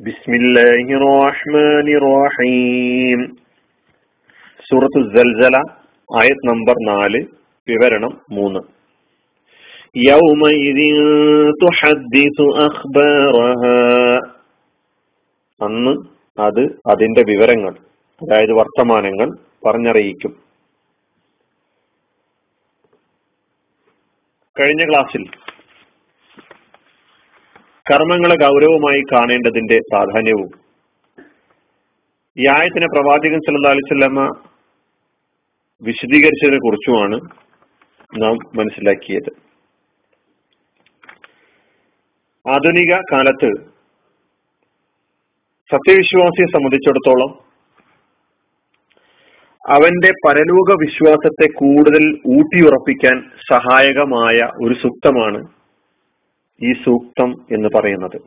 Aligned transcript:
ബിസ്മില്ലാഹി 0.00 0.94
റഹ്മാനി 1.04 1.94
റഹീം 2.04 3.20
സൂറത്തു 4.64 5.00
സൽസല 5.10 5.56
ആയത് 6.10 6.46
നമ്പർ 6.50 6.78
നാല് 6.88 7.20
വിവരണം 7.68 8.14
മൂന്ന് 8.30 8.62
يومئذ 10.04 10.78
تحدث 11.60 12.38
أخبارها 12.66 13.78
അന്ന് 15.60 15.92
അത് 16.38 16.62
അതിന്റെ 16.92 17.22
വിവരങ്ങൾ 17.30 17.72
അതായത് 18.20 18.52
വർത്തമാനങ്ങൾ 18.52 19.28
പറഞ്ഞറിയിക്കും 19.66 20.32
കഴിഞ്ഞ 24.56 24.82
ക്ലാസ്സിൽ 24.84 25.22
കർമ്മങ്ങളെ 27.91 28.35
ഗൗരവമായി 28.35 29.01
കാണേണ്ടതിന്റെ 29.13 29.77
പ്രാധാന്യവും. 29.77 30.49
ഈ 32.37 32.47
ആയത്തിനെ 32.47 32.87
പ്രവാചകൻ 32.93 33.39
സല്ലല്ലാഹു 33.45 33.75
അലൈഹി 33.75 33.87
വസല്ലമ 33.87 34.19
വിശദീകരിച്ചതിനെ 35.81 36.57
കുറിച്ചുമാണ് 36.57 37.17
നാം 38.21 38.35
മനസ്സിലാക്കിയത്. 38.55 39.31
ആധുനിക 42.45 42.93
കാലത്ത് 43.13 43.49
സത്യവിശ്വാസിയെ 45.71 46.45
സംബന്ധിച്ചിടത്തോളം 46.45 47.31
അവന്റെ 49.63 50.11
പരലോക 50.25 50.69
വിശ്വാസത്തെ 50.85 51.47
കൂടുതൽ 51.55 52.03
ഊട്ടിയുറപ്പിക്കാൻ 52.37 53.17
സഹായകമായ 53.51 54.37
ഒരു 54.65 54.73
സൂക്തമാണ് 54.73 55.58
ഈ 56.63 56.73
സൂക്തം 56.73 57.29
എന്ന് 57.51 57.69
പറയുന്നത്. 57.75 58.17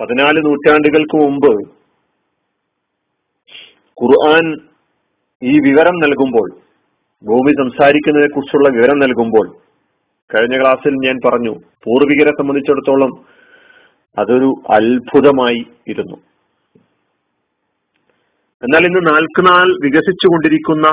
പതിനാല് 0.00 0.38
നൂറ്റാണ്ടുകൾക്ക് 0.46 1.16
മുമ്പ് 1.16 1.52
ഖുർആൻ 4.02 4.46
ഈ 5.42 5.52
വിവരം 5.58 5.96
നൽകുമ്പോൾ 5.98 6.48
ഭൂമി 7.24 7.52
സംസാരിക്കുന്നതിനെ 7.52 8.34
കുറിച്ചുള്ള 8.34 8.68
വിവരം 8.76 8.98
നൽകുമ്പോൾ 8.98 9.46
കഴിഞ്ഞ 10.34 10.60
ക്ലാസ്സിൽ 10.60 10.94
ഞാൻ 11.06 11.16
പറഞ്ഞു 11.24 11.52
പൂർവികരെ 11.84 12.30
സംബന്ധിച്ചിടത്തോളം 12.30 13.12
അതൊരു 14.18 14.50
അത്ഭുതമായി 14.70 15.60
ഇരുന്നു. 15.88 16.16
എന്നാൽ 18.62 18.86
ഇന്ന് 18.86 19.02
നാൾക്കുനാൾ 19.10 19.66
വികസിച്ചുകൊണ്ടിരിക്കുന്ന 19.84 20.88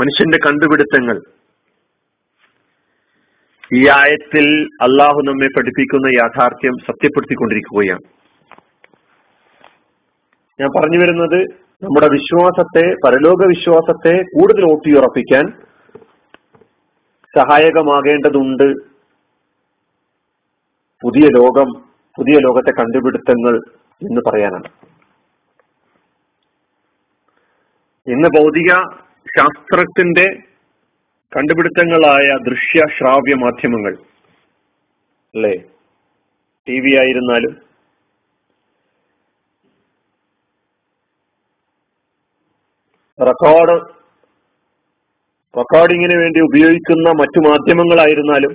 മനുഷ്യന്റെ 0.00 0.38
കണ്ടുപിടുത്തങ്ങൾ 0.46 1.37
ഈ 3.74 3.88
ആയത്തിൽ 3.88 4.68
അള്ളാഹു 4.82 5.22
നമ്മെ 5.24 5.46
പഠിപ്പിക്കുന്ന 5.46 6.06
യാഥാർത്ഥ്യം 6.06 6.72
സത്യപ്പെടുത്തിക്കൊണ്ടിരിക്കുകയാണ്. 6.86 7.98
ഞാൻ 10.60 10.68
പറഞ്ഞു 10.76 10.98
വരുന്നത് 10.98 11.42
നമ്മുടെ 11.84 12.08
വിശ്വാസത്തെ 12.08 12.94
പരലോക 13.06 13.46
വിശ്വാസത്തെ 13.48 14.22
കൂടുതൽ 14.22 14.64
ഊട്ടിയുറപ്പിക്കാൻ 14.72 15.52
സഹായകമാകേണ്ടതുണ്ട്. 17.38 18.72
പുതിയ 21.02 21.26
ലോകം 21.26 21.80
പുതിയ 22.18 22.38
ലോകത്തെ 22.38 22.70
കണ്ടുപിടുത്തങ്ങൾ 22.70 23.56
എന്ന് 24.02 24.20
പറയാനാണ്. 24.30 24.68
ഇന്ന് 28.06 28.28
ഭൗതിക 28.28 28.72
ശാസ്ത്രത്തിന്റെ 29.38 30.47
കണ്ടുപിടുത്തങ്ങളായ 31.36 32.38
ദൃശ്യ 32.42 32.82
ശ്രാവ്യ 32.98 33.34
മാധ്യമങ്ങൾ. 33.34 33.94
അല്ലേ? 35.34 35.54
ടി 36.68 36.80
വി 36.80 36.92
ആയിരുന്നാലും. 36.98 37.54
റെക്കോർഡ് 43.18 43.76
റെക്കോർഡിങ്ങിന് 45.58 46.16
വേണ്ടി 46.18 46.40
ഉപയോഗിക്കുന്ന 46.40 47.08
മറ്റു 47.10 47.38
മാധ്യമങ്ങളായിരുന്നാലും 47.48 48.52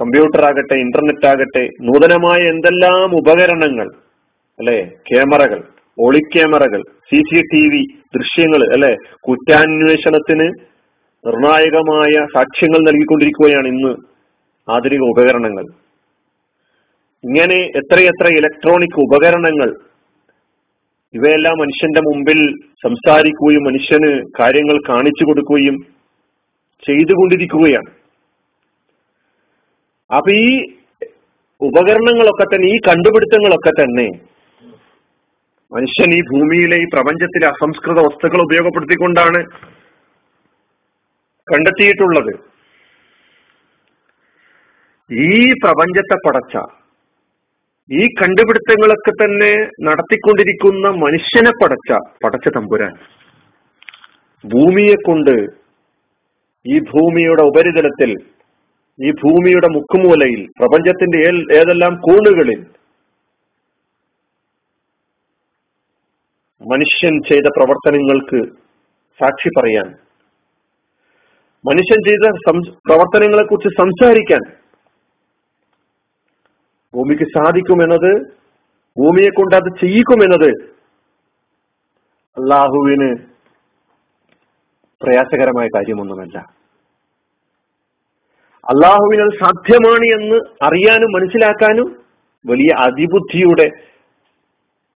കമ്പ്യൂട്ടർ 0.00 0.44
ആകട്ടെ 0.44 0.74
ഇന്റർനെറ്റ് 0.74 1.26
ആകട്ടെ 1.26 1.64
നൂതനമായ 1.82 2.38
എന്തെല്ലാം 2.38 3.16
ഉപകരണങ്ങൾ 3.16 3.88
അല്ലെ? 4.60 4.78
ക്യാമറകൾ 5.10 5.60
ഒളി 5.98 6.18
ക്യാമറകൾ 6.18 6.82
സി 6.82 7.18
സി 7.20 7.40
ടി 7.40 7.62
വി 7.68 7.82
ദൃശ്യങ്ങൾ 8.16 8.72
അല്ലെ? 8.72 8.96
കുറ്റാന്വേഷണത്തിന് 9.20 10.71
നിർണായകമായ 11.24 12.14
സാക്ഷ്യങ്ങൾ 12.34 12.80
നൽകിക്കൊണ്ടിരിക്കുകയാണ് 12.88 13.68
ഇന്ന് 13.74 13.92
ആധുനിക 14.68 15.04
ഉപകരണങ്ങൾ. 15.12 15.64
ഇങ്ങനെ 17.24 17.58
എത്രയെത്ര 17.80 18.26
ഇലക്ട്രോണിക് 18.38 18.98
ഉപകരണങ്ങൾ 19.06 19.70
ഇവയെല്ലാം 21.14 21.56
മനുഷ്യന്റെ 21.62 22.00
മുമ്പിൽ 22.08 22.38
സംസാരിക്കുകയും 22.84 23.64
മനുഷ്യന് 23.68 24.10
കാര്യങ്ങൾ 24.40 24.76
കാണിച്ചു 24.88 25.24
കൊടുക്കുകയും 25.24 25.76
ചെയ്തുകൊണ്ടിരിക്കുകയാണ്. 26.86 27.90
അപ്പൊ 30.10 30.30
ഈ 30.46 30.52
ഉപകരണങ്ങളൊക്കെ 31.60 32.46
തന്നെ 32.52 32.68
ഈ 32.74 32.78
കണ്ടുപിടുത്തങ്ങളൊക്കെ 32.88 33.72
തന്നെ 33.80 34.08
മനുഷ്യൻ 35.72 36.10
ഈ 36.16 36.20
ഭൂമിയിലെ 36.30 36.76
ഈ 36.84 36.86
പ്രപഞ്ചത്തിലെ 36.94 37.46
അസംസ്കൃത 37.46 37.98
വസ്തുക്കൾ 38.06 38.40
ഉപയോഗപ്പെടുത്തിക്കൊണ്ടാണ് 38.46 39.40
കണ്ടെത്തിയിട്ടുള്ളത്. 41.48 42.32
ഈ 45.10 45.38
പ്രപഞ്ചത്തെ 45.62 46.16
പടച്ച 46.26 46.56
ഈ 47.90 48.02
കണ്ടുപിടുത്തങ്ങളൊക്കെ 48.18 49.12
തന്നെ 49.20 49.50
നടത്തിക്കൊണ്ടിരിക്കുന്ന 49.86 50.86
മനുഷ്യനെ 51.04 51.52
പടച്ച 51.62 51.90
പടച്ച 52.24 52.48
തമ്പുരാൻ. 52.56 52.92
ഭൂമിയെ 54.44 54.94
കൊണ്ട് 55.06 55.34
ഈ 56.66 56.76
ഭൂമിയുടെ 56.92 57.42
ഉപരിതലത്തിൽ 57.50 58.10
ഈ 58.98 59.10
ഭൂമിയുടെ 59.22 59.68
മുക്കുമൂലയിൽ 59.76 60.40
പ്രപഞ്ചത്തിന്റെ 60.60 61.18
ഏതെല്ലാം 61.58 61.94
കോണുകളിൽ 62.06 62.60
മനുഷ്യൻ 66.60 67.14
ചെയ്ത 67.28 67.46
പ്രവർത്തനങ്ങൾക്ക് 67.56 68.40
സാക്ഷി 69.20 69.50
പറയാൻ 69.58 69.88
മനുഷ്യൻ 71.64 72.00
ചെയ്ത 72.08 72.24
പ്രവർത്തനങ്ങളെ 72.86 73.42
കുറിച്ച് 73.42 73.68
സംസാരിക്കാൻ 73.80 74.42
ഭൂമിക്ക് 76.94 77.22
സാധിക്കുമെന്നത് 77.22 78.10
ഭൂമിയെ 78.98 79.28
കൊണ്ട് 79.28 79.56
അത് 79.56 79.68
ചെയ്യിക്കുമെന്നത് 79.80 80.48
അള്ളാഹുവിന് 82.36 83.08
പ്രയാസകരമായ 85.02 85.68
കാര്യമൊന്നുമല്ല. 85.76 86.38
അള്ളാഹുവിന് 88.64 89.22
അത് 89.22 89.38
സാധ്യമാണ് 89.40 90.04
എന്ന് 90.20 90.38
അറിയാനും 90.64 91.12
മനസ്സിലാക്കാനും 91.12 92.04
വലിയ 92.46 92.74
അതിബുദ്ധിയുടെ 92.78 93.70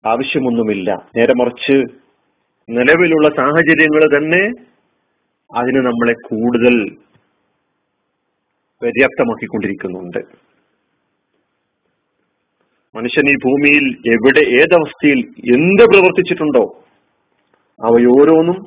ആവശ്യമൊന്നുമില്ല. 0.05 1.09
നേരെ 1.17 1.33
മറിച്ച് 1.33 1.77
നിലവിലുള്ള 2.69 3.27
സാഹചര്യങ്ങൾ 3.29 4.17
തന്നെ 4.17 4.74
അതിന് 5.55 5.77
നമ്മളെ 5.77 6.13
കൂടുതൽ 6.13 6.75
പര്യാപ്തമാക്കിക്കൊണ്ടിരിക്കുന്നുണ്ട്. 8.81 10.19
മനുഷ്യൻ 12.95 13.29
ഈ 13.29 13.35
ഭൂമിയിൽ 13.35 13.85
എവിടെ 14.13 14.43
ഏതവസ്ഥയിൽ 14.59 15.19
എന്ത് 15.55 15.83
പ്രവർത്തിച്ചിട്ടുണ്ടോ 15.83 16.63
അവയോരോന്നും 17.79 18.57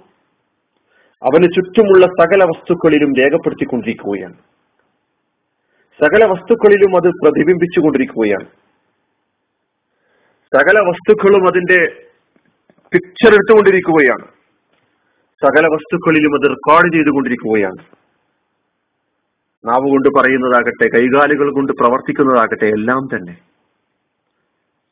അവന് 1.22 1.48
ചുറ്റുമുള്ള 1.56 2.06
സകല 2.06 2.44
വസ്തുക്കളിലും 2.44 3.12
രേഖപ്പെടുത്തിക്കൊണ്ടിരിക്കുകയാണ്. 3.18 4.38
സകല 6.00 6.24
വസ്തുക്കളിലും 6.24 6.96
അത് 6.96 7.08
പ്രതിബിംബിച്ചുകൊണ്ടിരിക്കുകയാണ്. 7.22 8.48
സകല 10.52 10.78
വസ്തുക്കളും 10.88 11.48
അതിന്റെ 11.48 11.78
പിക്ചർ 12.92 13.28
എടുത്തുകൊണ്ടിരിക്കുകയാണ് 13.28 14.37
സകല 15.42 15.66
വസ്തുക്കളിലും 15.66 16.32
അത് 16.34 16.46
റെക്കോർഡ് 16.50 16.88
ചെയ്തുകൊണ്ടിരിക്കുകയാണ്. 16.94 17.82
നാവ് 19.64 19.86
കൊണ്ട് 19.90 20.08
പറയുന്നതാകട്ടെ 20.16 20.86
കൈകാലുകൾ 20.96 21.48
കൊണ്ട് 21.54 21.72
പ്രവർത്തിക്കുന്നതാകട്ടെ 21.72 22.66
എല്ലാം 22.78 23.02
തന്നെ. 23.14 23.36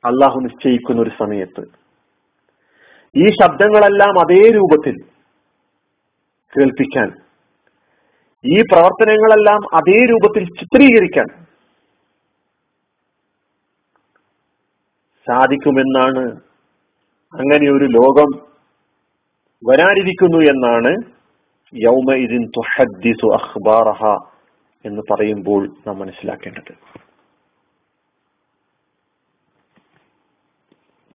അള്ളാഹു 0.05 0.39
നിശ്ചയിക്കുന്ന 0.41 1.03
ഒരു 1.03 1.13
സമയത്ത് 1.19 1.63
ഈ 3.15 3.27
ശബ്ദങ്ങളെല്ലാം 3.41 4.15
അതേ 4.21 4.43
രൂപത്തിൽ 4.57 4.97
കേൾപ്പിക്കാൻ 6.53 7.09
ഈ 8.45 8.59
പ്രവർത്തനങ്ങളെല്ലാം 8.63 9.61
അതേ 9.75 9.99
രൂപത്തിൽ 10.11 10.45
ചിത്രീകരിക്കാൻ 10.61 11.29
സാധിക്കുമെന്നാണ് 15.27 16.25
അങ്ങനെ 17.35 17.67
ഒരു 17.77 17.87
ലോകം 17.99 18.31
വരാനിരിക്കുന്നു 19.69 20.41
എന്നാണ് 20.53 20.93
യൗമ 21.75 22.15
ഇതിൻ 22.17 22.43
തുഹദ്ദിസു 22.57 23.27
അഖ്ബാറഹ 23.39 24.03
എന്ന് 24.85 25.03
പറയുമ്പോൾ 25.11 25.63
നാം 25.87 25.99
മനസ്സിലാക്കേണ്ടത്. 25.99 26.73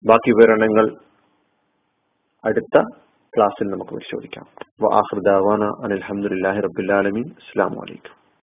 ബാക്കി 0.06 0.32
വിവരണങ്ങൾ 0.32 0.86
അടുത്ത 2.44 2.76
ക്ലാസ്സിൽ 3.36 3.68
നമുക്ക് 3.68 3.92
പരിശോധിക്കാം. 3.92 4.46
അലഹമുല്ലാഹി 5.84 6.60
റബുല്ലാലമീൻ 6.60 7.28
അസ്സാം 7.42 7.74
വലൈക്കും 7.82 8.21